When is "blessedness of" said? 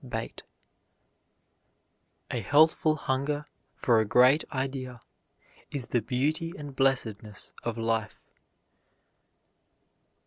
6.75-7.77